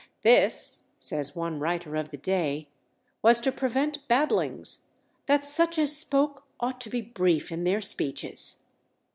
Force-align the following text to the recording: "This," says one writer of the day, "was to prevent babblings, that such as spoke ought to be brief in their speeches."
"This," 0.23 0.85
says 0.99 1.35
one 1.35 1.59
writer 1.59 1.95
of 1.95 2.09
the 2.09 2.17
day, 2.17 2.67
"was 3.21 3.39
to 3.41 3.51
prevent 3.51 4.07
babblings, 4.07 4.87
that 5.27 5.45
such 5.45 5.77
as 5.77 5.95
spoke 5.95 6.43
ought 6.59 6.81
to 6.81 6.89
be 6.89 7.01
brief 7.03 7.51
in 7.51 7.65
their 7.65 7.81
speeches." 7.81 8.63